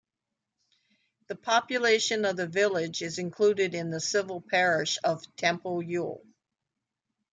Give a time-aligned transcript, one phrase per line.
[1.27, 6.23] The population of the village is included in the civil parish of Temple Ewell.